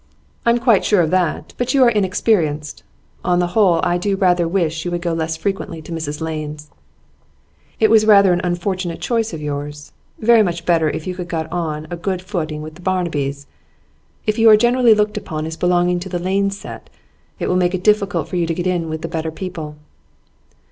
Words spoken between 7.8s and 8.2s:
was